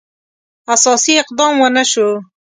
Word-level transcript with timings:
اساسي 0.73 1.13
اقدام 1.23 1.53
ونه 1.61 1.83
شو. 1.91 2.09